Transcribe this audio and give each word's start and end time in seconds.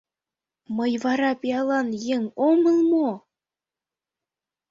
Мый 0.77 0.93
вара 1.03 1.31
пиалан 1.41 1.87
еҥ 2.15 2.23
омыл 2.47 2.79
мо?.. 2.91 3.09